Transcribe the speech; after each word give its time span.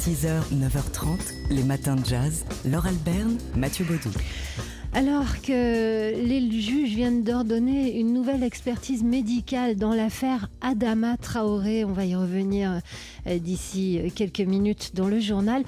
6h, 0.00 0.52
9h30, 0.52 1.18
les 1.50 1.62
matins 1.62 1.96
de 1.96 2.04
jazz. 2.04 2.44
Laure 2.66 2.86
Alberne, 2.86 3.38
Mathieu 3.56 3.84
Baudou. 3.84 4.10
Alors 4.92 5.40
que 5.40 6.14
les 6.14 6.60
juges 6.60 6.94
viennent 6.94 7.22
d'ordonner 7.22 7.98
une 7.98 8.12
nouvelle 8.12 8.42
expertise 8.42 9.02
médicale 9.02 9.76
dans 9.76 9.94
l'affaire 9.94 10.50
Adama 10.60 11.16
Traoré, 11.16 11.84
on 11.84 11.92
va 11.92 12.04
y 12.04 12.14
revenir 12.14 12.80
euh, 13.26 13.38
d'ici 13.38 14.00
quelques 14.14 14.40
minutes 14.40 14.92
dans 14.94 15.08
le 15.08 15.20
journal. 15.20 15.62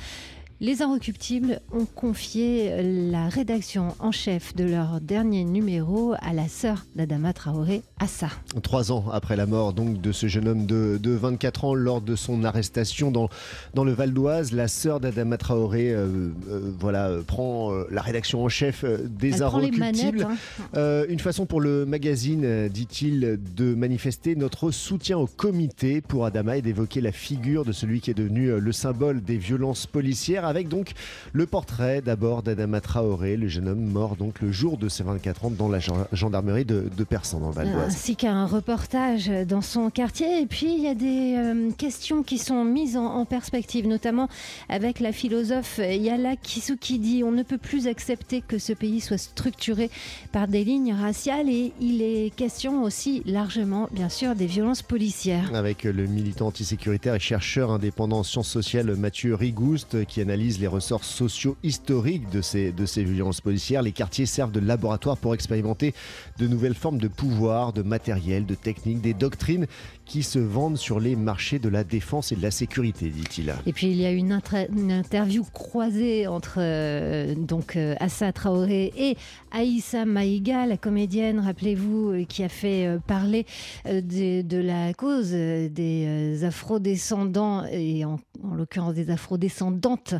Les 0.58 0.80
Inrecuptibles 0.80 1.60
ont 1.70 1.84
confié 1.84 2.82
la 2.82 3.28
rédaction 3.28 3.94
en 3.98 4.10
chef 4.10 4.56
de 4.56 4.64
leur 4.64 5.02
dernier 5.02 5.44
numéro 5.44 6.14
à 6.22 6.32
la 6.32 6.48
sœur 6.48 6.86
d'Adama 6.96 7.34
Traoré, 7.34 7.82
Assa. 7.98 8.28
Trois 8.62 8.90
ans 8.90 9.04
après 9.12 9.36
la 9.36 9.44
mort 9.44 9.74
donc 9.74 10.00
de 10.00 10.12
ce 10.12 10.28
jeune 10.28 10.48
homme 10.48 10.64
de, 10.64 10.98
de 11.02 11.10
24 11.10 11.64
ans 11.66 11.74
lors 11.74 12.00
de 12.00 12.16
son 12.16 12.42
arrestation 12.42 13.10
dans, 13.10 13.28
dans 13.74 13.84
le 13.84 13.92
Val 13.92 14.14
d'Oise, 14.14 14.52
la 14.52 14.66
sœur 14.66 14.98
d'Adama 14.98 15.36
Traoré 15.36 15.90
euh, 15.92 16.30
euh, 16.48 16.72
voilà, 16.78 17.08
euh, 17.08 17.20
prend 17.22 17.74
euh, 17.74 17.84
la 17.90 18.00
rédaction 18.00 18.42
en 18.42 18.48
chef 18.48 18.82
des 18.82 19.34
Elle 19.34 19.42
Inrecuptibles. 19.42 19.78
manettes, 19.78 20.26
hein. 20.74 21.04
Une 21.10 21.20
façon 21.20 21.44
pour 21.44 21.60
le 21.60 21.84
magazine, 21.84 22.68
dit-il, 22.68 23.38
de 23.54 23.74
manifester 23.74 24.34
notre 24.36 24.70
soutien 24.70 25.18
au 25.18 25.26
comité 25.26 26.00
pour 26.00 26.24
Adama 26.24 26.56
et 26.56 26.62
d'évoquer 26.62 27.02
la 27.02 27.12
figure 27.12 27.66
de 27.66 27.72
celui 27.72 28.00
qui 28.00 28.10
est 28.10 28.14
devenu 28.14 28.58
le 28.58 28.72
symbole 28.72 29.22
des 29.22 29.36
violences 29.36 29.86
policières, 29.86 30.45
avec 30.46 30.68
donc 30.68 30.92
le 31.32 31.46
portrait 31.46 32.00
d'abord 32.02 32.42
d'Adama 32.42 32.80
Traoré, 32.80 33.36
le 33.36 33.48
jeune 33.48 33.68
homme 33.68 33.84
mort 33.84 34.16
donc 34.16 34.40
le 34.40 34.52
jour 34.52 34.76
de 34.78 34.88
ses 34.88 35.02
24 35.02 35.44
ans 35.46 35.50
dans 35.50 35.68
la 35.68 35.78
gen- 35.78 36.06
gendarmerie 36.12 36.64
de, 36.64 36.86
de 36.96 37.04
Persan 37.04 37.40
dans 37.40 37.48
le 37.48 37.54
Val 37.54 37.72
d'Oise. 37.72 37.86
ainsi 37.94 38.16
qu'un 38.16 38.46
reportage 38.46 39.30
dans 39.48 39.60
son 39.62 39.90
quartier. 39.90 40.40
Et 40.42 40.46
puis, 40.46 40.74
il 40.76 40.82
y 40.82 40.88
a 40.88 40.94
des 40.94 41.34
euh, 41.36 41.70
questions 41.76 42.22
qui 42.22 42.38
sont 42.38 42.64
mises 42.64 42.96
en, 42.96 43.04
en 43.06 43.24
perspective, 43.24 43.86
notamment 43.86 44.28
avec 44.68 45.00
la 45.00 45.12
philosophe 45.12 45.78
Yala 45.78 46.36
Kisuki 46.36 46.98
dit 46.98 47.22
on 47.24 47.30
ne 47.32 47.42
peut 47.42 47.58
plus 47.58 47.86
accepter 47.86 48.42
que 48.46 48.58
ce 48.58 48.72
pays 48.72 49.00
soit 49.00 49.18
structuré 49.18 49.90
par 50.32 50.48
des 50.48 50.64
lignes 50.64 50.92
raciales 50.94 51.48
et 51.48 51.72
il 51.80 52.02
est 52.02 52.34
question 52.34 52.82
aussi 52.82 53.22
largement, 53.26 53.88
bien 53.92 54.08
sûr, 54.08 54.34
des 54.34 54.46
violences 54.46 54.82
policières. 54.82 55.54
Avec 55.54 55.84
le 55.84 56.06
militant 56.06 56.46
antisécuritaire 56.48 57.14
et 57.14 57.20
chercheur 57.20 57.70
indépendant 57.70 58.18
en 58.18 58.22
sciences 58.22 58.48
sociales 58.48 58.94
Mathieu 58.96 59.34
Rigouste 59.34 60.04
qui 60.06 60.20
analyse 60.20 60.35
les 60.36 60.66
ressorts 60.66 61.04
sociaux 61.04 61.56
historiques 61.62 62.28
de 62.30 62.40
ces, 62.40 62.72
violences 63.04 63.40
policières, 63.40 63.82
les 63.82 63.92
quartiers 63.92 64.26
servent 64.26 64.52
de 64.52 64.60
laboratoire 64.60 65.16
pour 65.16 65.34
expérimenter 65.34 65.94
de 66.38 66.46
nouvelles 66.46 66.74
formes 66.74 66.98
de 66.98 67.08
pouvoir, 67.08 67.72
de 67.72 67.82
matériel, 67.82 68.46
de 68.46 68.54
techniques, 68.54 69.00
des 69.00 69.14
doctrines 69.14 69.66
qui 70.04 70.22
se 70.22 70.38
vendent 70.38 70.76
sur 70.76 71.00
les 71.00 71.16
marchés 71.16 71.58
de 71.58 71.68
la 71.68 71.84
défense 71.84 72.32
et 72.32 72.36
de 72.36 72.42
la 72.42 72.50
sécurité, 72.50 73.08
dit-il. 73.08 73.52
Et 73.66 73.72
puis 73.72 73.88
il 73.88 73.96
y 73.96 74.06
a 74.06 74.12
une, 74.12 74.40
une 74.76 74.92
interview 74.92 75.44
croisée 75.52 76.26
entre 76.26 76.58
euh, 76.58 77.34
donc 77.34 77.76
euh, 77.76 77.94
Assa 77.98 78.32
Traoré 78.32 78.92
et 78.96 79.16
Aïssa 79.50 80.04
Maïga, 80.04 80.66
la 80.66 80.76
comédienne, 80.76 81.40
rappelez-vous, 81.40 82.10
euh, 82.10 82.24
qui 82.24 82.44
a 82.44 82.48
fait 82.48 82.86
euh, 82.86 82.98
parler 82.98 83.46
de, 83.86 84.42
de 84.42 84.58
la 84.58 84.94
cause 84.94 85.30
des 85.30 86.44
afrodescendants 86.44 87.64
et 87.70 88.04
en, 88.04 88.18
en 88.44 88.54
l'occurrence 88.54 88.94
des 88.94 89.10
afrodescendantes 89.10 90.14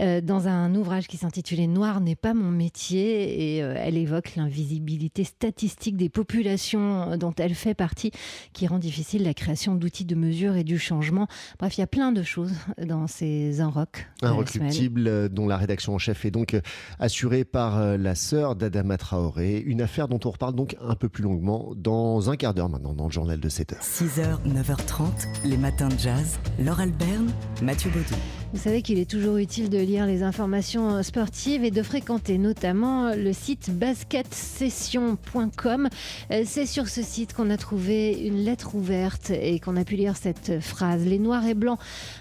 euh, 0.00 0.20
dans 0.20 0.48
un 0.48 0.74
ouvrage 0.74 1.08
qui 1.08 1.16
s'intitulait 1.16 1.66
Noir 1.66 2.00
n'est 2.00 2.16
pas 2.16 2.34
mon 2.34 2.50
métier 2.50 3.56
et 3.56 3.62
euh, 3.62 3.74
elle 3.76 3.96
évoque 3.96 4.36
l'invisibilité 4.36 5.24
statistique 5.24 5.96
des 5.96 6.08
populations 6.08 7.16
dont 7.16 7.34
elle 7.38 7.54
fait 7.54 7.74
partie 7.74 8.10
qui 8.52 8.66
rend 8.66 8.78
difficile 8.78 9.24
la 9.24 9.34
création 9.34 9.74
d'outils 9.74 10.04
de 10.04 10.14
mesure 10.14 10.56
et 10.56 10.64
du 10.64 10.78
changement. 10.78 11.26
Bref, 11.58 11.76
il 11.76 11.80
y 11.80 11.84
a 11.84 11.86
plein 11.86 12.12
de 12.12 12.22
choses 12.22 12.52
dans 12.84 13.06
ces 13.06 13.60
Inrock. 13.60 14.06
de 14.20 14.26
Un 14.26 14.30
la 14.40 14.46
semaine. 14.46 14.66
recruptible 14.68 15.08
euh, 15.08 15.28
dont 15.28 15.46
la 15.46 15.56
rédaction 15.56 15.94
en 15.94 15.98
chef 15.98 16.24
est 16.24 16.30
donc 16.30 16.54
euh, 16.54 16.60
assurée 16.98 17.44
par 17.44 17.78
euh, 17.78 17.96
la 17.96 18.14
sœur 18.14 18.56
d'Adama 18.56 18.96
Traoré. 18.96 19.58
Une 19.64 19.80
affaire 19.82 20.08
dont 20.08 20.20
on 20.24 20.30
reparle 20.30 20.54
donc 20.54 20.76
un 20.80 20.94
peu 20.94 21.08
plus 21.08 21.22
longuement 21.22 21.72
dans 21.76 22.30
un 22.30 22.36
quart 22.36 22.54
d'heure 22.54 22.68
maintenant 22.68 22.94
dans 22.94 23.06
le 23.06 23.12
journal 23.12 23.40
de 23.40 23.48
7 23.48 23.74
heures. 23.74 23.82
6h, 23.82 24.38
9h30, 24.46 25.06
les 25.44 25.56
matins 25.56 25.88
de 25.88 25.98
jazz. 25.98 26.38
Laure 26.58 26.80
Alberne, 26.80 27.30
Mathieu 27.62 27.92
Baudou. 27.92 28.41
Vous 28.52 28.58
savez 28.58 28.82
qu'il 28.82 28.98
est 28.98 29.10
toujours 29.10 29.38
utile 29.38 29.70
de 29.70 29.78
lire 29.78 30.04
les 30.04 30.22
informations 30.22 31.02
sportives 31.02 31.64
et 31.64 31.70
de 31.70 31.82
fréquenter 31.82 32.36
notamment 32.36 33.14
le 33.14 33.32
site 33.32 33.70
basketsession.com. 33.70 35.88
Euh, 36.30 36.42
C'est 36.44 36.66
sur 36.66 36.88
ce 36.88 37.00
site 37.00 37.32
qu'on 37.32 37.48
a 37.48 37.56
trouvé 37.56 38.12
une 38.12 38.44
lettre 38.44 38.74
ouverte 38.74 39.30
et 39.30 39.58
qu'on 39.58 39.78
a 39.78 39.84
pu 39.84 39.96
lire 39.96 40.18
cette 40.18 40.60
phrase. 40.60 41.06
Les 41.06 41.18
noirs 41.18 41.46
et 41.46 41.54
blancs 41.54 41.78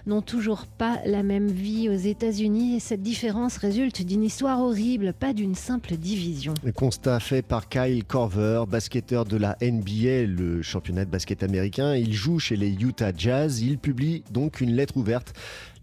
n'ont 0.08 0.22
toujours 0.22 0.68
pas 0.68 1.02
la 1.06 1.22
même 1.22 1.48
vie 1.48 1.90
aux 1.90 1.98
États-Unis 1.98 2.78
et 2.78 2.80
cette 2.80 3.02
différence 3.02 3.58
résulte 3.58 4.02
d'une 4.02 4.24
histoire 4.24 4.62
horrible, 4.62 5.12
pas 5.12 5.34
d'une 5.34 5.56
simple 5.56 5.98
division. 5.98 6.54
Le 6.64 6.72
constat 6.72 7.20
fait 7.20 7.42
par 7.42 7.68
Kyle 7.68 8.06
Korver, 8.06 8.64
basketteur 8.70 9.26
de 9.26 9.36
la 9.36 9.58
NBA, 9.62 10.28
le 10.28 10.62
championnat 10.62 11.04
de 11.04 11.10
basket 11.10 11.44
américain. 11.44 11.94
Il 11.94 12.14
joue 12.14 12.40
chez 12.40 12.56
les 12.56 12.72
Utah 12.72 13.12
Jazz. 13.16 13.62
Il 13.62 13.78
publie 13.78 14.24
donc 14.32 14.62
une 14.62 14.78
lettre 14.78 14.96
ouverte 14.96 15.34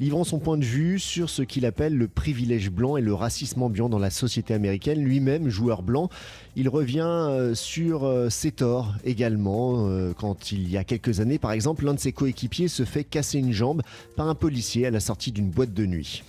livrant 0.01 0.25
son 0.25 0.39
point 0.39 0.57
de 0.57 0.65
vue 0.65 0.99
sur 0.99 1.29
ce 1.29 1.43
qu'il 1.43 1.67
appelle 1.67 1.97
le 1.97 2.09
privilège 2.09 2.71
blanc 2.71 2.97
et 2.97 3.01
le 3.01 3.15
racisme 3.15 3.63
ambiant 3.63 3.89
dans 3.89 3.99
la 3.99 4.11
société 4.11 4.55
américaine. 4.55 5.03
Lui-même, 5.03 5.49
joueur 5.49 5.83
blanc, 5.83 6.09
il 6.57 6.69
revient 6.69 7.01
euh, 7.05 7.55
sur 7.55 8.05
euh, 8.05 8.29
ses 8.31 8.53
torts 8.53 8.95
également. 9.05 9.89
euh, 9.89 10.13
Quand 10.17 10.53
il 10.53 10.71
y 10.71 10.77
a 10.77 10.85
quelques 10.85 11.21
années, 11.21 11.39
par 11.39 11.53
exemple, 11.53 11.85
l'un 11.85 11.95
de 11.95 11.99
ses 11.99 12.13
coéquipiers 12.13 12.69
se 12.69 12.85
fait 12.85 13.05
casser 13.05 13.39
une 13.39 13.53
jambe 13.53 13.83
par 14.17 14.29
un 14.29 14.35
policier 14.35 14.87
à 14.87 14.91
la 14.91 15.01
sortie 15.01 15.33
d'une 15.33 15.51
boîte 15.51 15.75
de 15.75 15.87
nuit. 15.87 16.23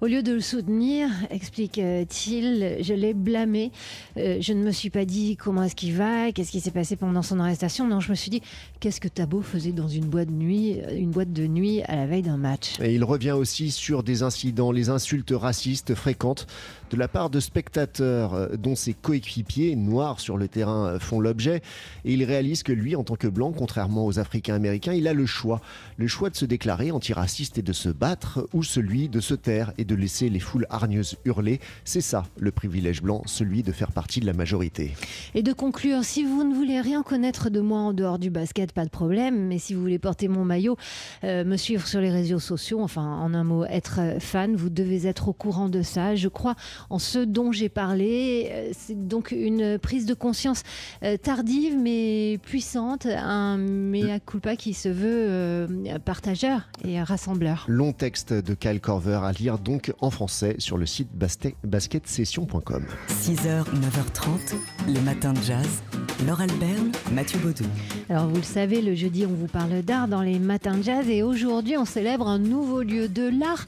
Au 0.00 0.06
lieu 0.06 0.22
de 0.22 0.32
le 0.32 0.40
soutenir, 0.40 1.08
explique-t-il, 1.30 2.76
je 2.80 2.94
l'ai 2.94 3.14
blâmé. 3.14 3.72
Je 4.16 4.52
ne 4.52 4.62
me 4.62 4.70
suis 4.70 4.90
pas 4.90 5.04
dit 5.04 5.36
comment 5.36 5.62
est-ce 5.62 5.74
qu'il 5.74 5.94
va, 5.94 6.32
qu'est-ce 6.32 6.50
qui 6.50 6.60
s'est 6.60 6.70
passé 6.70 6.96
pendant 6.96 7.22
son 7.22 7.40
arrestation. 7.40 7.88
Non, 7.88 8.00
je 8.00 8.10
me 8.10 8.14
suis 8.14 8.30
dit 8.30 8.42
qu'est-ce 8.78 9.00
que 9.00 9.08
Tabo 9.08 9.40
faisait 9.40 9.72
dans 9.72 9.88
une 9.88 10.04
boîte 10.04 10.28
de 10.28 10.34
nuit, 10.34 10.76
une 10.94 11.10
boîte 11.10 11.32
de 11.32 11.46
nuit 11.46 11.82
à 11.84 11.96
la 11.96 12.06
veille 12.06 12.22
d'un 12.22 12.36
match? 12.36 12.78
Et 12.80 12.94
il 12.94 13.04
revient 13.16 13.32
aussi 13.32 13.70
sur 13.70 14.02
des 14.02 14.22
incidents, 14.22 14.70
les 14.70 14.90
insultes 14.90 15.32
racistes 15.34 15.94
fréquentes 15.94 16.46
de 16.90 16.96
la 16.96 17.08
part 17.08 17.30
de 17.30 17.40
spectateurs 17.40 18.34
euh, 18.34 18.48
dont 18.56 18.76
ses 18.76 18.92
coéquipiers 18.92 19.74
noirs 19.74 20.20
sur 20.20 20.36
le 20.36 20.48
terrain 20.48 20.86
euh, 20.86 20.98
font 20.98 21.18
l'objet. 21.18 21.62
Et 22.04 22.12
il 22.12 22.22
réalise 22.24 22.62
que 22.62 22.72
lui, 22.72 22.94
en 22.94 23.04
tant 23.04 23.16
que 23.16 23.26
blanc, 23.26 23.52
contrairement 23.52 24.06
aux 24.06 24.18
Africains 24.18 24.54
américains, 24.54 24.92
il 24.92 25.08
a 25.08 25.14
le 25.14 25.26
choix. 25.26 25.60
Le 25.96 26.06
choix 26.06 26.30
de 26.30 26.36
se 26.36 26.44
déclarer 26.44 26.90
antiraciste 26.90 27.58
et 27.58 27.62
de 27.62 27.72
se 27.72 27.88
battre, 27.88 28.46
ou 28.52 28.62
celui 28.62 29.08
de 29.08 29.20
se 29.20 29.34
taire 29.34 29.72
et 29.78 29.84
de 29.84 29.94
laisser 29.94 30.28
les 30.28 30.40
foules 30.40 30.66
hargneuses 30.70 31.16
hurler. 31.24 31.60
C'est 31.84 32.00
ça, 32.00 32.24
le 32.38 32.52
privilège 32.52 33.02
blanc, 33.02 33.22
celui 33.24 33.62
de 33.62 33.72
faire 33.72 33.92
partie 33.92 34.20
de 34.20 34.26
la 34.26 34.32
majorité. 34.32 34.94
Et 35.34 35.42
de 35.42 35.52
conclure, 35.52 36.04
si 36.04 36.24
vous 36.24 36.44
ne 36.44 36.54
voulez 36.54 36.80
rien 36.80 37.02
connaître 37.02 37.50
de 37.50 37.60
moi 37.60 37.80
en 37.80 37.92
dehors 37.92 38.18
du 38.18 38.30
basket, 38.30 38.72
pas 38.72 38.84
de 38.84 38.90
problème. 38.90 39.46
Mais 39.46 39.58
si 39.58 39.74
vous 39.74 39.80
voulez 39.80 39.98
porter 39.98 40.28
mon 40.28 40.44
maillot, 40.44 40.76
euh, 41.24 41.44
me 41.44 41.56
suivre 41.56 41.86
sur 41.86 42.00
les 42.00 42.10
réseaux 42.10 42.38
sociaux, 42.38 42.80
enfin 42.80 43.05
en 43.06 43.32
un 43.34 43.44
mot, 43.44 43.64
être 43.64 43.98
euh, 44.00 44.20
fan, 44.20 44.56
vous 44.56 44.70
devez 44.70 45.06
être 45.06 45.28
au 45.28 45.32
courant 45.32 45.68
de 45.68 45.82
ça. 45.82 46.14
Je 46.14 46.28
crois 46.28 46.54
en 46.90 46.98
ce 46.98 47.18
dont 47.18 47.52
j'ai 47.52 47.68
parlé. 47.68 48.48
Euh, 48.50 48.70
C'est 48.76 49.06
donc 49.08 49.30
une 49.32 49.78
prise 49.78 50.06
de 50.06 50.14
conscience 50.14 50.62
euh, 51.02 51.16
tardive 51.16 51.76
mais 51.78 52.38
puissante, 52.42 53.06
un 53.06 53.56
mea 53.58 54.18
culpa 54.20 54.56
qui 54.56 54.74
se 54.74 54.88
veut 54.88 55.66
partageur 56.04 56.68
et 56.84 57.00
rassembleur. 57.02 57.64
Long 57.68 57.92
texte 57.92 58.32
de 58.32 58.54
Kyle 58.54 58.80
Corver 58.80 59.20
à 59.22 59.32
lire 59.32 59.58
donc 59.58 59.92
en 60.00 60.10
français 60.10 60.56
sur 60.58 60.76
le 60.78 60.86
site 60.86 61.08
basket- 61.14 61.54
basketsession.com. 61.64 62.84
6h, 63.08 63.64
9h30, 63.64 64.54
les 64.88 65.00
matins 65.00 65.32
de 65.32 65.40
jazz. 65.42 65.82
Laure 66.26 66.40
Alberne, 66.40 66.92
Mathieu 67.12 67.38
Baudou. 67.40 67.64
Alors 68.08 68.26
vous 68.28 68.36
le 68.36 68.42
savez, 68.42 68.80
le 68.80 68.94
jeudi 68.94 69.26
on 69.26 69.34
vous 69.34 69.48
parle 69.48 69.82
d'art 69.82 70.08
dans 70.08 70.22
les 70.22 70.38
matins 70.38 70.78
de 70.78 70.82
jazz 70.82 71.06
et 71.10 71.22
aujourd'hui 71.22 71.76
on 71.76 71.84
célèbre 71.84 72.26
un 72.26 72.38
nouveau 72.38 72.82
lieu 72.82 72.95
de 73.04 73.28
l'art 73.38 73.66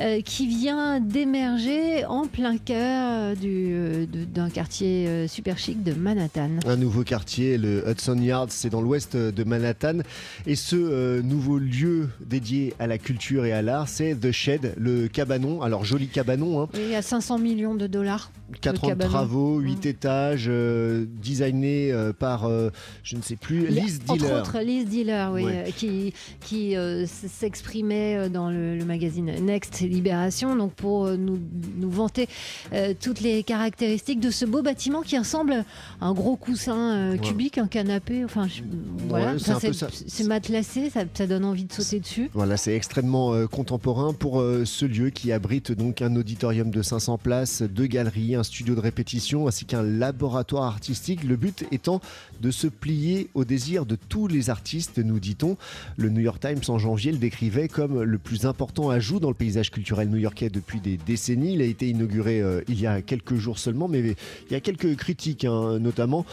euh, 0.00 0.20
qui 0.22 0.46
vient 0.46 1.00
d'émerger 1.00 2.04
en 2.06 2.26
plein 2.26 2.56
cœur 2.56 3.36
du, 3.36 3.68
euh, 3.72 4.06
d'un 4.06 4.50
quartier 4.50 5.06
euh, 5.06 5.28
super 5.28 5.58
chic 5.58 5.82
de 5.82 5.92
Manhattan. 5.92 6.50
Un 6.66 6.76
nouveau 6.76 7.04
quartier, 7.04 7.58
le 7.58 7.88
Hudson 7.88 8.16
Yards, 8.16 8.50
c'est 8.50 8.70
dans 8.70 8.80
l'ouest 8.80 9.16
de 9.16 9.44
Manhattan. 9.44 9.98
Et 10.46 10.56
ce 10.56 10.76
euh, 10.76 11.22
nouveau 11.22 11.58
lieu 11.58 12.08
dédié 12.24 12.74
à 12.78 12.86
la 12.86 12.98
culture 12.98 13.44
et 13.44 13.52
à 13.52 13.62
l'art, 13.62 13.88
c'est 13.88 14.14
The 14.14 14.32
Shed, 14.32 14.74
le 14.78 15.08
cabanon. 15.08 15.62
Alors 15.62 15.84
joli 15.84 16.08
cabanon, 16.08 16.62
hein. 16.62 16.68
Et 16.74 16.96
à 16.96 17.02
500 17.02 17.38
millions 17.38 17.74
de 17.74 17.86
dollars. 17.86 18.30
4 18.60 18.84
ans 18.84 18.94
de 18.94 19.04
travaux, 19.04 19.58
8 19.58 19.86
étages, 19.86 20.46
euh, 20.48 21.06
designé 21.22 21.92
euh, 21.92 22.12
par, 22.12 22.46
euh, 22.46 22.70
je 23.02 23.16
ne 23.16 23.22
sais 23.22 23.36
plus, 23.36 23.66
Liz 23.68 24.00
Dealer. 24.00 24.38
Entre 24.38 24.40
autres, 24.40 24.60
Liz 24.60 24.86
Dealer, 24.86 25.32
oui, 25.32 25.44
qui, 25.76 26.12
qui 26.40 26.74
s'exprimait 27.06 28.28
dans 28.28 28.50
le, 28.50 28.80
magazine 28.84 29.32
Next 29.44 29.80
Libération, 29.80 30.56
donc 30.56 30.72
pour 30.72 31.06
nous, 31.10 31.38
nous 31.76 31.90
vanter 31.90 32.28
toutes 33.00 33.20
les 33.20 33.42
caractéristiques 33.42 34.20
de 34.20 34.30
ce 34.30 34.44
beau 34.44 34.62
bâtiment 34.62 35.02
qui 35.02 35.16
ressemble 35.18 35.64
à 36.00 36.06
un 36.06 36.12
gros 36.12 36.36
coussin 36.36 37.16
cubique, 37.22 37.58
un 37.58 37.66
canapé, 37.66 38.24
enfin, 38.24 38.48
voilà, 39.08 39.34
c'est 39.38 40.24
matelassé, 40.24 40.90
ça, 40.90 41.02
ça, 41.12 41.26
donne 41.26 41.44
envie 41.44 41.64
de 41.64 41.72
sauter 41.72 42.00
dessus. 42.00 42.30
Voilà, 42.32 42.56
c'est 42.56 42.74
extrêmement 42.74 43.46
contemporain 43.46 44.12
pour 44.12 44.42
ce 44.64 44.84
lieu 44.84 45.10
qui 45.10 45.30
abrite 45.30 45.72
donc 45.72 46.02
un 46.02 46.16
auditorium 46.16 46.70
de 46.70 46.82
500 46.82 47.18
places, 47.18 47.62
deux 47.62 47.86
galeries, 47.86 48.36
un 48.40 48.42
studio 48.42 48.74
de 48.74 48.80
répétition 48.80 49.46
ainsi 49.46 49.64
qu'un 49.64 49.82
laboratoire 49.82 50.64
artistique. 50.64 51.22
Le 51.24 51.36
but 51.36 51.64
étant 51.70 52.00
de 52.40 52.50
se 52.50 52.66
plier 52.66 53.28
au 53.34 53.44
désir 53.44 53.86
de 53.86 53.96
tous 53.96 54.26
les 54.26 54.50
artistes, 54.50 54.98
nous 54.98 55.20
dit-on. 55.20 55.56
Le 55.96 56.08
New 56.08 56.20
York 56.20 56.40
Times 56.40 56.62
en 56.68 56.78
janvier 56.78 57.12
le 57.12 57.18
décrivait 57.18 57.68
comme 57.68 58.02
le 58.02 58.18
plus 58.18 58.46
important 58.46 58.90
ajout 58.90 59.20
dans 59.20 59.28
le 59.28 59.34
paysage 59.34 59.70
culturel 59.70 60.08
new-yorkais 60.08 60.50
depuis 60.50 60.80
des 60.80 60.96
décennies. 60.96 61.54
Il 61.54 61.62
a 61.62 61.66
été 61.66 61.88
inauguré 61.88 62.40
euh, 62.40 62.62
il 62.68 62.80
y 62.80 62.86
a 62.86 63.02
quelques 63.02 63.36
jours 63.36 63.58
seulement, 63.58 63.88
mais 63.88 64.00
il 64.00 64.52
y 64.52 64.54
a 64.54 64.60
quelques 64.60 64.96
critiques, 64.96 65.44
hein, 65.44 65.78
notamment. 65.78 66.24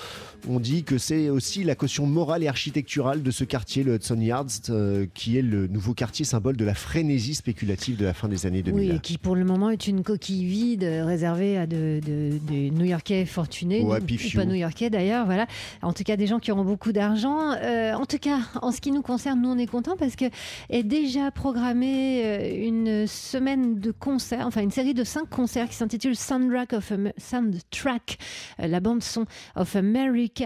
On 0.50 0.60
dit 0.60 0.84
que 0.84 0.98
c'est 0.98 1.30
aussi 1.30 1.64
la 1.64 1.76
caution 1.76 2.06
morale 2.06 2.44
et 2.44 2.48
architecturale 2.48 3.22
de 3.22 3.32
ce 3.32 3.44
quartier, 3.44 3.84
le 3.84 3.96
Hudson 3.96 4.20
Yards, 4.20 4.46
euh, 4.70 5.06
qui 5.14 5.38
est 5.38 5.42
le 5.42 5.68
nouveau 5.68 5.94
quartier 5.94 6.26
symbole 6.26 6.56
de 6.56 6.66
la 6.66 6.74
frénésie 6.74 7.36
spéculative 7.36 7.98
de 7.98 8.06
la 8.06 8.14
fin 8.14 8.28
des 8.28 8.46
années 8.46 8.64
2000. 8.64 8.90
Oui, 8.90 8.96
et 8.96 9.00
qui 9.00 9.18
pour 9.18 9.36
le 9.36 9.44
moment 9.44 9.70
est 9.70 9.88
une 9.88 10.04
coquille 10.04 10.46
vide 10.46 10.84
réservée 10.84 11.58
à 11.58 11.68
de, 11.68 11.97
des 12.02 12.72
New-Yorkais 12.72 13.26
fortunés, 13.26 13.82
ou 13.82 13.90
pas 13.90 14.46
New-Yorkais 14.46 14.90
d'ailleurs, 14.90 15.26
voilà. 15.26 15.48
En 15.82 15.94
tout 15.94 16.04
cas, 16.04 16.16
des 16.16 16.28
gens 16.28 16.40
qui 16.40 16.52
auront 16.52 16.64
beaucoup 16.64 16.92
d'argent. 16.92 17.52
Euh, 17.52 17.94
en 17.94 18.06
tout 18.06 18.18
cas, 18.18 18.40
en 18.62 18.72
ce 18.72 18.82
qui 18.82 18.92
nous 18.92 19.02
concerne, 19.02 19.42
nous 19.42 19.50
on 19.50 19.58
est 19.58 19.68
contents 19.68 19.98
parce 19.98 20.16
que 20.16 20.26
est 20.70 20.84
déjà 20.84 21.32
programmée 21.32 22.22
euh, 22.24 22.68
une 22.68 23.08
semaine 23.08 23.80
de 23.80 23.92
concerts, 23.92 24.46
enfin 24.46 24.62
une 24.62 24.72
série 24.72 24.94
de 24.94 25.04
cinq 25.04 25.30
concerts 25.30 25.70
qui 25.70 25.76
s'intitule 25.76 26.16
Soundtrack 26.16 26.74
of 26.74 26.92
Soundtrack, 27.18 28.18
euh, 28.60 28.68
la 28.68 28.80
bande 28.80 29.04
son 29.04 29.26
of 29.56 29.76
America, 29.76 30.46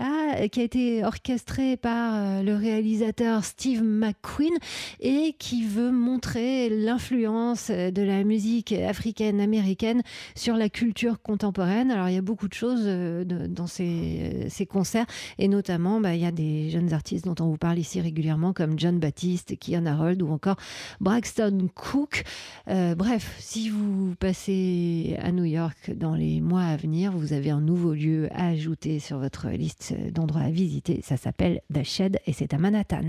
qui 0.52 0.60
a 0.60 0.64
été 0.64 1.04
orchestrée 1.04 1.78
par 1.78 2.44
le 2.44 2.56
réalisateur 2.56 3.44
Steve 3.44 3.84
McQueen 3.84 4.54
et 5.00 5.36
qui 5.38 5.66
veut 5.66 5.92
montrer 5.92 6.70
l'influence 6.70 7.70
de 7.70 8.02
la 8.02 8.24
musique 8.24 8.72
africaine 8.72 9.40
américaine 9.40 10.02
sur 10.36 10.56
la 10.56 10.70
culture 10.70 11.22
contemporaine. 11.22 11.41
Alors 11.44 12.10
il 12.10 12.14
y 12.14 12.18
a 12.18 12.22
beaucoup 12.22 12.48
de 12.48 12.54
choses 12.54 12.84
euh, 12.86 13.24
dans 13.48 13.68
ces, 13.68 14.68
concerts 14.70 15.06
et 15.40 15.48
notamment 15.48 16.00
bah, 16.00 16.14
il 16.14 16.22
y 16.22 16.26
a 16.26 16.32
des 16.32 16.70
jeunes 16.70 16.94
artistes 16.94 17.26
dont 17.26 17.36
on 17.44 17.50
vous 17.50 17.58
parle 17.58 17.80
ici 17.80 18.00
régulièrement 18.00 18.54
comme 18.54 18.78
John 18.78 19.00
Baptiste, 19.00 19.58
Kian 19.60 19.86
Harold 19.86 20.22
ou 20.22 20.32
encore 20.32 20.58
Braxton 21.00 21.68
Cook. 21.74 22.24
Euh, 22.68 22.96
bref, 22.96 23.36
si 23.40 23.70
vous 23.70 24.16
passez 24.20 25.18
à 25.22 25.32
New 25.32 25.46
York 25.46 25.92
dans 25.96 26.16
les 26.16 26.42
mois 26.42 26.64
à 26.64 26.78
venir, 26.78 27.12
vous 27.12 27.34
avez 27.34 27.50
un 27.50 27.62
nouveau 27.62 27.94
lieu 27.94 28.30
à 28.32 28.48
ajouter 28.48 29.00
sur 29.00 29.18
votre 29.18 29.50
liste 29.50 29.94
d'endroits 30.12 30.42
à 30.42 30.52
visiter. 30.52 31.02
Ça 31.04 31.18
s'appelle 31.18 31.62
The 31.74 31.82
et 32.28 32.34
c'est 32.34 32.54
à 32.54 32.58
Manhattan. 32.58 33.02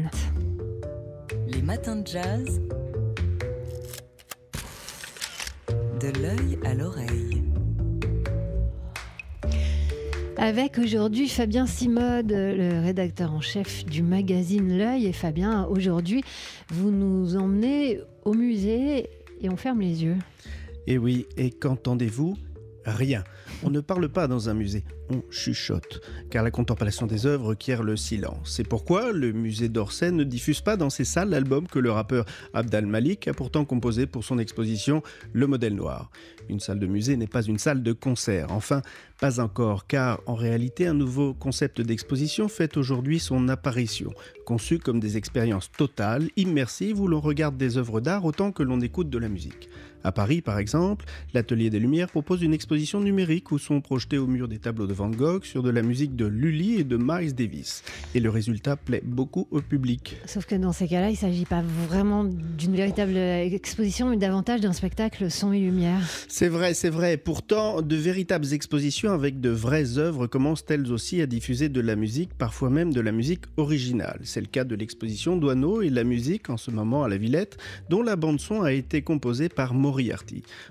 Les 1.46 1.62
matins 1.62 1.96
de 1.96 2.06
jazz. 2.06 2.61
De 6.00 6.08
l'œil 6.20 6.58
à 6.64 6.75
l'oreille. 6.75 7.52
Avec 10.44 10.77
aujourd'hui 10.77 11.29
Fabien 11.29 11.69
Simode, 11.69 12.33
le 12.33 12.81
rédacteur 12.83 13.33
en 13.33 13.41
chef 13.41 13.87
du 13.87 14.03
magazine 14.03 14.77
L'œil. 14.77 15.06
Et 15.06 15.12
Fabien, 15.12 15.67
aujourd'hui, 15.67 16.25
vous 16.69 16.91
nous 16.91 17.37
emmenez 17.37 18.00
au 18.25 18.35
musée 18.35 19.09
et 19.41 19.49
on 19.49 19.56
ferme 19.56 19.83
les 19.83 20.03
yeux. 20.03 20.17
Et 20.89 20.99
oui, 20.99 21.27
et 21.37 21.50
qu'entendez-vous? 21.50 22.37
Rien. 22.84 23.23
On 23.62 23.70
ne 23.70 23.81
parle 23.81 24.08
pas 24.08 24.26
dans 24.26 24.49
un 24.49 24.55
musée, 24.55 24.82
on 25.08 25.23
chuchote, 25.31 26.00
car 26.31 26.43
la 26.43 26.50
contemplation 26.50 27.06
des 27.06 27.26
œuvres 27.26 27.49
requiert 27.49 27.84
le 27.84 27.96
silence. 27.96 28.55
C'est 28.56 28.67
pourquoi 28.67 29.12
le 29.12 29.32
musée 29.32 29.69
d'Orsay 29.69 30.11
ne 30.11 30.25
diffuse 30.25 30.61
pas 30.61 30.76
dans 30.76 30.90
ses 30.90 31.05
salles 31.05 31.31
l'album 31.31 31.69
que 31.69 31.79
le 31.79 31.93
rappeur 31.93 32.25
Abdal 32.55 32.87
Malik 32.87 33.29
a 33.29 33.34
pourtant 33.34 33.64
composé 33.64 34.06
pour 34.06 34.25
son 34.25 34.38
exposition 34.38 35.02
Le 35.32 35.46
modèle 35.46 35.76
noir. 35.76 36.11
Une 36.49 36.58
salle 36.58 36.81
de 36.81 36.87
musée 36.87 37.17
n'est 37.17 37.29
pas 37.29 37.43
une 37.43 37.58
salle 37.58 37.84
de 37.84 37.93
concert. 37.93 38.50
Enfin, 38.50 38.82
pas 39.20 39.38
encore, 39.38 39.87
car 39.87 40.20
en 40.26 40.34
réalité, 40.34 40.88
un 40.88 40.94
nouveau 40.94 41.34
concept 41.34 41.81
d'exposition 41.81 42.49
fait 42.49 42.76
aujourd'hui 42.76 43.20
son 43.20 43.49
apparition, 43.49 44.12
conçu 44.44 44.81
comme 44.81 44.99
des 44.99 45.17
expériences 45.17 45.70
totales, 45.70 46.29
immersives, 46.37 47.00
où 47.00 47.06
l'on 47.06 47.20
regarde 47.20 47.56
des 47.56 47.79
œuvres 47.79 48.00
d'art 48.00 48.25
autant 48.25 48.50
que 48.50 48.64
l'on 48.64 48.81
écoute 48.81 49.08
de 49.08 49.19
la 49.19 49.29
musique. 49.29 49.69
À 50.05 50.11
Paris, 50.11 50.43
par 50.43 50.59
exemple, 50.59 51.05
l'Atelier 51.33 51.71
des 51.71 51.79
Lumières 51.79 52.09
propose 52.09 52.43
une 52.43 52.53
exposition 52.53 53.01
numérique 53.01 53.53
où 53.53 53.59
sont 53.59 53.81
projetés 53.81 54.19
au 54.19 54.27
mur 54.27 54.49
des 54.49 54.59
tableaux 54.59 54.89
de 54.89 54.93
Van 54.93 55.11
Gogh 55.11 55.45
sur 55.45 55.63
de 55.63 55.71
la 55.71 55.83
musique 55.83 56.17
de 56.17 56.27
Lully 56.27 56.81
et 56.81 56.85
de 56.85 56.97
Miles 56.97 57.35
Davis. 57.35 57.85
Et 58.15 58.21
le 58.21 58.29
résultat 58.29 58.77
plaît 58.77 59.03
beaucoup 59.05 59.47
au 59.53 59.61
public. 59.61 60.17
Sauf 60.27 60.47
que 60.47 60.57
dans 60.57 60.73
ces 60.73 60.89
cas-là, 60.89 61.11
il 61.11 61.13
ne 61.13 61.19
s'agit 61.19 61.45
pas 61.45 61.63
vraiment 61.89 62.25
d'une 62.25 62.75
véritable 62.75 63.17
exposition, 63.17 64.11
mais 64.11 64.17
davantage 64.17 64.61
d'un 64.61 64.73
spectacle 64.73 65.31
son 65.31 65.53
et 65.53 65.61
lumière. 65.61 66.01
C'est 66.27 66.49
vrai, 66.49 66.75
c'est 66.75 66.91
vrai. 66.91 67.17
Pourtant, 67.17 67.81
de 67.81 67.97
véritables 67.97 68.53
expositions 68.53 69.13
avec 69.13 69.41
de 69.41 69.51
vraies 69.51 69.99
œuvres 69.99 70.27
commencent 70.27 70.65
elles 70.69 70.91
aussi 70.93 71.23
à 71.23 71.27
diffuser 71.27 71.69
de 71.69 71.81
la 71.81 71.95
musique, 71.95 72.35
parfois 72.35 72.71
même 72.71 72.93
de 72.93 73.01
la 73.01 73.13
musique 73.13 73.43
originale. 73.57 74.21
C'est 74.25 74.41
le 74.41 74.47
cas 74.47 74.65
de 74.65 74.75
l'exposition 74.75 75.37
Douaneau 75.37 75.81
et 75.81 75.91
la 75.91 76.05
musique 76.05 76.51
en 76.51 76.57
ce 76.57 76.73
moment 76.73 77.05
à 77.05 77.09
la 77.09 77.19
Villette, 77.19 77.57
dont 77.89 78.03
la 78.03 78.17
bande-son 78.17 78.63
a 78.63 78.73
été 78.73 79.03
composée 79.03 79.49
par 79.49 79.75
Maurice 79.75 79.92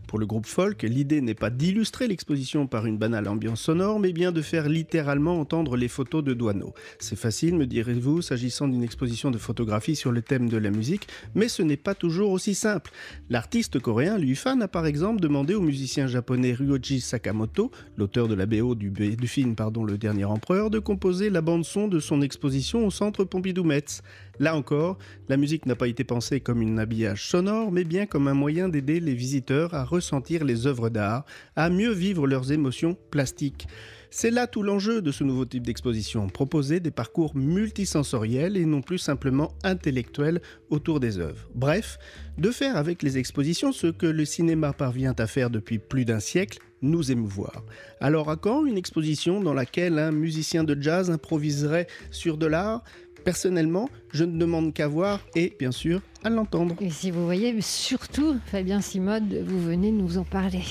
pour 0.07 0.19
le 0.19 0.25
groupe 0.25 0.45
folk, 0.45 0.83
l'idée 0.83 1.21
n'est 1.21 1.35
pas 1.35 1.49
d'illustrer 1.49 2.07
l'exposition 2.07 2.67
par 2.67 2.85
une 2.85 2.97
banale 2.97 3.27
ambiance 3.27 3.61
sonore, 3.61 3.99
mais 3.99 4.13
bien 4.13 4.31
de 4.31 4.41
faire 4.41 4.67
littéralement 4.67 5.39
entendre 5.39 5.77
les 5.77 5.87
photos 5.87 6.23
de 6.23 6.33
Douaneau. 6.33 6.73
C'est 6.99 7.17
facile, 7.17 7.55
me 7.55 7.65
direz-vous, 7.65 8.21
s'agissant 8.21 8.67
d'une 8.67 8.83
exposition 8.83 9.31
de 9.31 9.37
photographie 9.37 9.95
sur 9.95 10.11
le 10.11 10.21
thème 10.21 10.49
de 10.49 10.57
la 10.57 10.71
musique, 10.71 11.07
mais 11.35 11.47
ce 11.47 11.61
n'est 11.61 11.77
pas 11.77 11.95
toujours 11.95 12.31
aussi 12.31 12.55
simple. 12.55 12.91
L'artiste 13.29 13.79
coréen 13.79 14.17
Lui 14.17 14.35
Fan 14.35 14.61
a 14.61 14.67
par 14.67 14.85
exemple 14.85 15.21
demandé 15.21 15.53
au 15.53 15.61
musicien 15.61 16.07
japonais 16.07 16.53
Ryoji 16.53 17.01
Sakamoto, 17.01 17.71
l'auteur 17.97 18.27
de 18.27 18.33
la 18.33 18.45
BO 18.45 18.75
du, 18.75 18.89
du 18.89 19.27
film 19.27 19.55
pardon, 19.55 19.83
Le 19.83 19.97
Dernier 19.97 20.25
Empereur, 20.25 20.69
de 20.69 20.79
composer 20.79 21.29
la 21.29 21.41
bande-son 21.41 21.87
de 21.87 21.99
son 21.99 22.21
exposition 22.21 22.85
au 22.85 22.91
centre 22.91 23.23
Pompidou-Metz. 23.23 24.01
Là 24.41 24.55
encore, 24.55 24.97
la 25.29 25.37
musique 25.37 25.67
n'a 25.67 25.75
pas 25.75 25.87
été 25.87 26.03
pensée 26.03 26.39
comme 26.39 26.63
un 26.63 26.79
habillage 26.79 27.27
sonore, 27.27 27.71
mais 27.71 27.83
bien 27.83 28.07
comme 28.07 28.27
un 28.27 28.33
moyen 28.33 28.69
d'aider 28.69 28.99
les 28.99 29.13
visiteurs 29.13 29.75
à 29.75 29.85
ressentir 29.85 30.43
les 30.43 30.65
œuvres 30.65 30.89
d'art, 30.89 31.25
à 31.55 31.69
mieux 31.69 31.91
vivre 31.91 32.25
leurs 32.25 32.51
émotions 32.51 32.97
plastiques. 33.11 33.67
C'est 34.09 34.31
là 34.31 34.47
tout 34.47 34.63
l'enjeu 34.63 35.03
de 35.03 35.11
ce 35.11 35.23
nouveau 35.23 35.45
type 35.45 35.67
d'exposition, 35.67 36.27
proposer 36.27 36.79
des 36.79 36.89
parcours 36.89 37.35
multisensoriels 37.35 38.57
et 38.57 38.65
non 38.65 38.81
plus 38.81 38.97
simplement 38.97 39.53
intellectuels 39.63 40.41
autour 40.71 40.99
des 40.99 41.19
œuvres. 41.19 41.47
Bref, 41.53 41.99
de 42.39 42.49
faire 42.49 42.77
avec 42.77 43.03
les 43.03 43.19
expositions 43.19 43.71
ce 43.71 43.87
que 43.87 44.07
le 44.07 44.25
cinéma 44.25 44.73
parvient 44.73 45.13
à 45.19 45.27
faire 45.27 45.51
depuis 45.51 45.77
plus 45.77 46.03
d'un 46.03 46.19
siècle, 46.19 46.57
nous 46.81 47.11
émouvoir. 47.11 47.63
Alors 47.99 48.29
à 48.29 48.37
quand 48.37 48.65
une 48.65 48.77
exposition 48.77 49.39
dans 49.39 49.53
laquelle 49.53 49.99
un 49.99 50.11
musicien 50.11 50.63
de 50.63 50.81
jazz 50.81 51.11
improviserait 51.11 51.87
sur 52.09 52.37
de 52.37 52.47
l'art 52.47 52.83
Personnellement, 53.23 53.87
je 54.11 54.23
ne 54.23 54.37
demande 54.37 54.73
qu'à 54.73 54.87
voir 54.87 55.19
et 55.35 55.53
bien 55.59 55.71
sûr 55.71 56.01
à 56.23 56.29
l'entendre. 56.29 56.75
Et 56.81 56.89
si 56.89 57.11
vous 57.11 57.23
voyez, 57.23 57.59
surtout 57.61 58.37
Fabien 58.45 58.81
Simode, 58.81 59.43
vous 59.45 59.61
venez 59.61 59.91
nous 59.91 60.17
en 60.17 60.23
parler. 60.23 60.63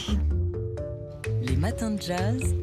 Les 1.42 1.56
matins 1.56 1.92
de 1.92 2.02
jazz. 2.02 2.54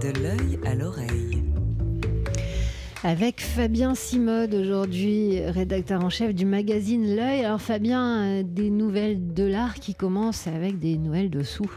De 0.00 0.08
l'œil 0.22 0.58
à 0.64 0.74
l'oreille. 0.74 1.42
Avec 3.04 3.40
Fabien 3.40 3.94
Simode 3.94 4.54
aujourd'hui, 4.54 5.40
rédacteur 5.40 6.02
en 6.02 6.10
chef 6.10 6.34
du 6.34 6.46
magazine 6.46 7.14
L'œil. 7.14 7.44
Alors 7.44 7.60
Fabien, 7.60 8.42
des 8.42 8.70
nouvelles 8.70 9.32
de 9.34 9.44
l'art 9.44 9.74
qui 9.74 9.94
commencent 9.94 10.46
avec 10.46 10.78
des 10.78 10.96
nouvelles 10.96 11.30
de 11.30 11.42
sous. 11.42 11.70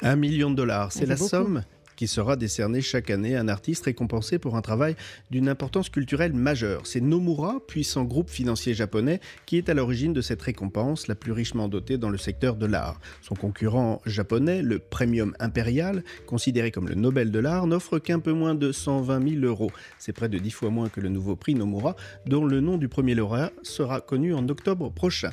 Un 0.00 0.16
million 0.16 0.50
de 0.50 0.56
dollars, 0.56 0.92
c'est 0.92 1.06
la 1.06 1.16
somme 1.16 1.62
qui 2.02 2.08
sera 2.08 2.34
décerné 2.34 2.80
chaque 2.80 3.10
année 3.10 3.36
à 3.36 3.40
un 3.42 3.46
artiste 3.46 3.84
récompensé 3.84 4.40
pour 4.40 4.56
un 4.56 4.60
travail 4.60 4.96
d'une 5.30 5.48
importance 5.48 5.88
culturelle 5.88 6.32
majeure. 6.32 6.84
C'est 6.84 7.00
Nomura, 7.00 7.60
puissant 7.68 8.02
groupe 8.02 8.28
financier 8.28 8.74
japonais, 8.74 9.20
qui 9.46 9.56
est 9.56 9.68
à 9.68 9.74
l'origine 9.74 10.12
de 10.12 10.20
cette 10.20 10.42
récompense, 10.42 11.06
la 11.06 11.14
plus 11.14 11.30
richement 11.30 11.68
dotée 11.68 11.98
dans 11.98 12.10
le 12.10 12.18
secteur 12.18 12.56
de 12.56 12.66
l'art. 12.66 13.00
Son 13.20 13.36
concurrent 13.36 14.02
japonais, 14.04 14.62
le 14.62 14.80
Premium 14.80 15.32
Impérial, 15.38 16.02
considéré 16.26 16.72
comme 16.72 16.88
le 16.88 16.96
Nobel 16.96 17.30
de 17.30 17.38
l'art, 17.38 17.68
n'offre 17.68 18.00
qu'un 18.00 18.18
peu 18.18 18.32
moins 18.32 18.56
de 18.56 18.72
120 18.72 19.34
000 19.34 19.44
euros. 19.44 19.70
C'est 20.00 20.12
près 20.12 20.28
de 20.28 20.38
10 20.38 20.50
fois 20.50 20.70
moins 20.70 20.88
que 20.88 20.98
le 20.98 21.08
nouveau 21.08 21.36
prix 21.36 21.54
Nomura, 21.54 21.94
dont 22.26 22.44
le 22.44 22.60
nom 22.60 22.78
du 22.78 22.88
premier 22.88 23.14
lauréat 23.14 23.52
sera 23.62 24.00
connu 24.00 24.34
en 24.34 24.48
octobre 24.48 24.90
prochain. 24.90 25.30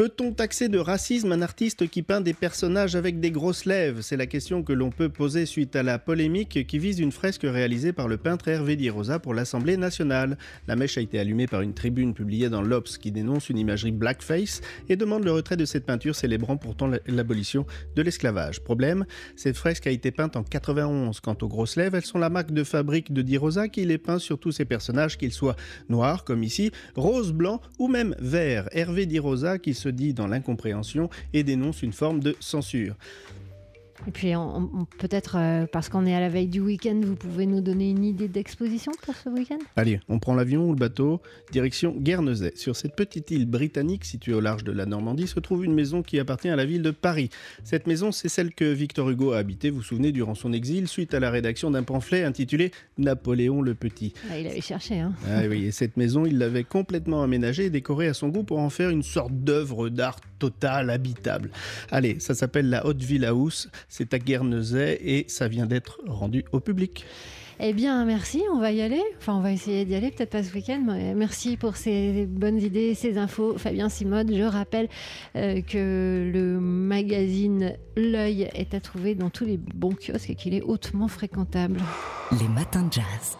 Peut-on 0.00 0.32
taxer 0.32 0.70
de 0.70 0.78
racisme 0.78 1.30
un 1.30 1.42
artiste 1.42 1.86
qui 1.86 2.02
peint 2.02 2.22
des 2.22 2.32
personnages 2.32 2.96
avec 2.96 3.20
des 3.20 3.30
grosses 3.30 3.66
lèvres? 3.66 4.00
C'est 4.00 4.16
la 4.16 4.24
question 4.24 4.62
que 4.62 4.72
l'on 4.72 4.88
peut 4.88 5.10
poser 5.10 5.44
suite 5.44 5.76
à 5.76 5.82
la 5.82 5.98
polémique 5.98 6.66
qui 6.66 6.78
vise 6.78 7.00
une 7.00 7.12
fresque 7.12 7.42
réalisée 7.44 7.92
par 7.92 8.08
le 8.08 8.16
peintre 8.16 8.48
Hervé 8.48 8.76
Di 8.76 8.88
Rosa 8.88 9.18
pour 9.18 9.34
l'Assemblée 9.34 9.76
nationale. 9.76 10.38
La 10.66 10.74
mèche 10.74 10.96
a 10.96 11.02
été 11.02 11.18
allumée 11.18 11.46
par 11.46 11.60
une 11.60 11.74
tribune 11.74 12.14
publiée 12.14 12.48
dans 12.48 12.62
l'Obs 12.62 12.96
qui 12.96 13.12
dénonce 13.12 13.50
une 13.50 13.58
imagerie 13.58 13.92
blackface 13.92 14.62
et 14.88 14.96
demande 14.96 15.22
le 15.22 15.32
retrait 15.32 15.58
de 15.58 15.66
cette 15.66 15.84
peinture 15.84 16.16
célébrant 16.16 16.56
pourtant 16.56 16.90
l'abolition 17.06 17.66
de 17.94 18.00
l'esclavage. 18.00 18.60
Problème, 18.60 19.04
cette 19.36 19.58
fresque 19.58 19.86
a 19.86 19.90
été 19.90 20.12
peinte 20.12 20.34
en 20.34 20.44
91. 20.44 21.20
Quant 21.20 21.36
aux 21.42 21.48
grosses 21.48 21.76
lèvres, 21.76 21.96
elles 21.96 22.06
sont 22.06 22.18
la 22.18 22.30
marque 22.30 22.52
de 22.52 22.64
fabrique 22.64 23.12
de 23.12 23.20
Di 23.20 23.36
Rosa 23.36 23.68
qui 23.68 23.84
les 23.84 23.98
peint 23.98 24.18
sur 24.18 24.38
tous 24.38 24.52
ses 24.52 24.64
personnages, 24.64 25.18
qu'ils 25.18 25.34
soient 25.34 25.56
noirs 25.90 26.24
comme 26.24 26.42
ici, 26.42 26.70
rose, 26.94 27.34
blanc 27.34 27.60
ou 27.78 27.86
même 27.86 28.16
vert. 28.18 28.66
Hervé 28.72 29.04
Di 29.04 29.18
Rosa 29.18 29.58
qui 29.58 29.74
se 29.74 29.89
dit 29.92 30.14
dans 30.14 30.26
l'incompréhension 30.26 31.10
et 31.32 31.42
dénonce 31.42 31.82
une 31.82 31.92
forme 31.92 32.20
de 32.20 32.36
censure. 32.40 32.96
Et 34.06 34.10
puis 34.10 34.32
peut-être 34.98 35.36
euh, 35.36 35.66
parce 35.70 35.88
qu'on 35.88 36.06
est 36.06 36.14
à 36.14 36.20
la 36.20 36.28
veille 36.28 36.48
du 36.48 36.60
week-end, 36.60 36.98
vous 37.04 37.16
pouvez 37.16 37.46
nous 37.46 37.60
donner 37.60 37.90
une 37.90 38.04
idée 38.04 38.28
d'exposition 38.28 38.92
pour 39.02 39.14
ce 39.14 39.28
week-end? 39.28 39.58
Allez, 39.76 40.00
on 40.08 40.18
prend 40.18 40.34
l'avion 40.34 40.66
ou 40.66 40.70
le 40.70 40.78
bateau, 40.78 41.20
direction 41.52 41.94
Guernesey. 41.96 42.52
Sur 42.56 42.76
cette 42.76 42.96
petite 42.96 43.30
île 43.30 43.46
britannique 43.46 44.04
située 44.04 44.32
au 44.32 44.40
large 44.40 44.64
de 44.64 44.72
la 44.72 44.86
Normandie 44.86 45.26
se 45.26 45.38
trouve 45.40 45.64
une 45.64 45.74
maison 45.74 46.02
qui 46.02 46.18
appartient 46.18 46.48
à 46.48 46.56
la 46.56 46.64
ville 46.64 46.82
de 46.82 46.90
Paris. 46.90 47.30
Cette 47.62 47.86
maison, 47.86 48.10
c'est 48.10 48.28
celle 48.28 48.54
que 48.54 48.64
Victor 48.64 49.10
Hugo 49.10 49.32
a 49.32 49.38
habitée, 49.38 49.70
vous 49.70 49.78
vous 49.78 49.82
souvenez, 49.82 50.12
durant 50.12 50.34
son 50.34 50.52
exil, 50.52 50.88
suite 50.88 51.14
à 51.14 51.20
la 51.20 51.30
rédaction 51.30 51.70
d'un 51.70 51.82
pamphlet 51.82 52.24
intitulé 52.24 52.72
Napoléon 52.98 53.60
le 53.62 53.74
Petit. 53.74 54.14
Ah, 54.30 54.38
il 54.38 54.46
avait 54.46 54.60
cherché, 54.60 54.98
hein 54.98 55.12
Ah 55.28 55.42
oui, 55.48 55.66
et 55.66 55.72
cette 55.72 55.96
maison, 55.96 56.24
il 56.26 56.38
l'avait 56.38 56.64
complètement 56.64 57.22
aménagée 57.22 57.66
et 57.66 57.70
décorée 57.70 58.08
à 58.08 58.14
son 58.14 58.28
goût 58.28 58.44
pour 58.44 58.60
en 58.60 58.70
faire 58.70 58.90
une 58.90 59.02
sorte 59.02 59.32
d'œuvre 59.32 59.88
d'art 59.88 60.20
totale, 60.38 60.90
habitable. 60.90 61.50
Allez, 61.90 62.18
ça 62.18 62.34
s'appelle 62.34 62.68
la 62.70 62.86
Haute 62.86 63.02
Villa 63.02 63.28
House 63.28 63.68
c'est 63.90 64.14
à 64.14 64.18
Guernesey 64.18 64.98
et 65.02 65.26
ça 65.28 65.48
vient 65.48 65.66
d'être 65.66 66.00
rendu 66.06 66.44
au 66.52 66.60
public. 66.60 67.04
Eh 67.62 67.74
bien, 67.74 68.06
merci, 68.06 68.42
on 68.54 68.58
va 68.58 68.72
y 68.72 68.80
aller. 68.80 69.02
Enfin, 69.18 69.34
on 69.34 69.42
va 69.42 69.52
essayer 69.52 69.84
d'y 69.84 69.94
aller, 69.94 70.10
peut-être 70.10 70.30
pas 70.30 70.42
ce 70.42 70.54
week-end. 70.54 70.82
merci 71.14 71.58
pour 71.58 71.76
ces 71.76 72.24
bonnes 72.26 72.58
idées, 72.58 72.94
ces 72.94 73.18
infos. 73.18 73.58
Fabien 73.58 73.90
Simode, 73.90 74.32
je 74.34 74.44
rappelle 74.44 74.88
euh, 75.36 75.60
que 75.60 76.30
le 76.32 76.58
magazine 76.58 77.74
L'œil 77.96 78.48
est 78.54 78.72
à 78.72 78.80
trouver 78.80 79.14
dans 79.14 79.28
tous 79.28 79.44
les 79.44 79.58
bons 79.58 79.94
kiosques 79.94 80.30
et 80.30 80.34
qu'il 80.36 80.54
est 80.54 80.62
hautement 80.62 81.08
fréquentable. 81.08 81.80
Les 82.40 82.48
matins 82.48 82.84
de 82.84 82.92
jazz. 82.94 83.36